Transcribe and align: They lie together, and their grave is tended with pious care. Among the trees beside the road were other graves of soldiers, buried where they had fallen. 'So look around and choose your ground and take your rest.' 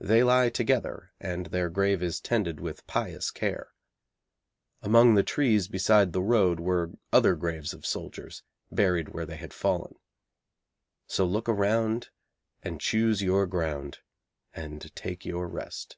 They 0.00 0.22
lie 0.22 0.50
together, 0.50 1.14
and 1.18 1.46
their 1.46 1.70
grave 1.70 2.02
is 2.02 2.20
tended 2.20 2.60
with 2.60 2.86
pious 2.86 3.30
care. 3.30 3.70
Among 4.82 5.14
the 5.14 5.22
trees 5.22 5.66
beside 5.66 6.12
the 6.12 6.20
road 6.20 6.60
were 6.60 6.90
other 7.10 7.34
graves 7.36 7.72
of 7.72 7.86
soldiers, 7.86 8.42
buried 8.70 9.08
where 9.14 9.24
they 9.24 9.38
had 9.38 9.54
fallen. 9.54 9.94
'So 11.06 11.24
look 11.24 11.48
around 11.48 12.10
and 12.62 12.82
choose 12.82 13.22
your 13.22 13.46
ground 13.46 14.00
and 14.52 14.94
take 14.94 15.24
your 15.24 15.48
rest.' 15.48 15.96